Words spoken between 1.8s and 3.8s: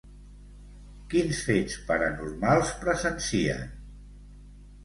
paranormals presencien?